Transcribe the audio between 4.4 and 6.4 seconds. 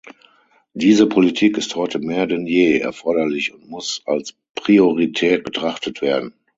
Priorität betrachtet werden.